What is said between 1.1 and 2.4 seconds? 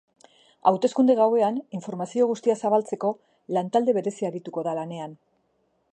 gauean informazio